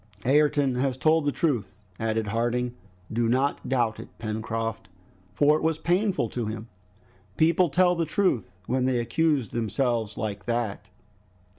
[0.25, 2.73] "Ayrton has told the truth," added Harding.
[3.13, 4.89] "Do not doubt it, Pencroft,
[5.31, 6.69] for it was painful to him.
[7.37, 10.87] People tell the truth when they accuse themselves like that!"